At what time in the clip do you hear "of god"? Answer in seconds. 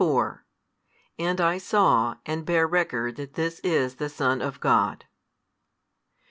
4.41-5.05